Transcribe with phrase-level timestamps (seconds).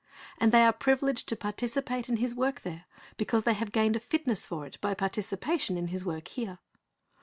[0.39, 2.85] And they are privileged to participate in His work there,
[3.17, 6.57] because they have gained a fitness for it by participation in His work here.